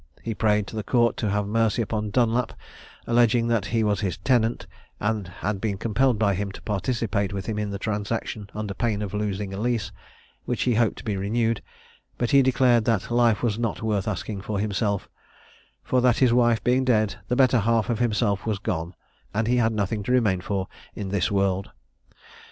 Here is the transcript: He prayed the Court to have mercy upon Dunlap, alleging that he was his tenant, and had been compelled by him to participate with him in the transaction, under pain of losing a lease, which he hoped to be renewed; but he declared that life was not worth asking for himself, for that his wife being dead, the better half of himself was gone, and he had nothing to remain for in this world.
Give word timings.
He 0.23 0.33
prayed 0.33 0.65
the 0.65 0.81
Court 0.81 1.15
to 1.17 1.29
have 1.29 1.45
mercy 1.45 1.83
upon 1.83 2.09
Dunlap, 2.09 2.53
alleging 3.05 3.49
that 3.49 3.67
he 3.67 3.83
was 3.83 3.99
his 3.99 4.17
tenant, 4.17 4.65
and 4.99 5.27
had 5.27 5.61
been 5.61 5.77
compelled 5.77 6.17
by 6.17 6.33
him 6.33 6.51
to 6.53 6.61
participate 6.63 7.31
with 7.31 7.45
him 7.45 7.59
in 7.59 7.69
the 7.69 7.77
transaction, 7.77 8.49
under 8.55 8.73
pain 8.73 9.03
of 9.03 9.13
losing 9.13 9.53
a 9.53 9.61
lease, 9.61 9.91
which 10.45 10.63
he 10.63 10.73
hoped 10.73 10.97
to 10.97 11.03
be 11.03 11.15
renewed; 11.17 11.61
but 12.17 12.31
he 12.31 12.41
declared 12.41 12.85
that 12.85 13.11
life 13.11 13.43
was 13.43 13.59
not 13.59 13.83
worth 13.83 14.07
asking 14.07 14.41
for 14.41 14.57
himself, 14.57 15.07
for 15.83 16.01
that 16.01 16.17
his 16.17 16.33
wife 16.33 16.63
being 16.63 16.83
dead, 16.83 17.17
the 17.27 17.35
better 17.35 17.59
half 17.59 17.87
of 17.87 17.99
himself 17.99 18.43
was 18.43 18.57
gone, 18.57 18.95
and 19.35 19.45
he 19.45 19.57
had 19.57 19.71
nothing 19.71 20.01
to 20.01 20.11
remain 20.11 20.41
for 20.41 20.67
in 20.95 21.09
this 21.09 21.29
world. 21.31 21.69